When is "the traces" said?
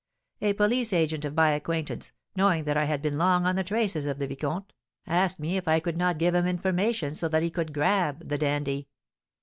3.55-4.07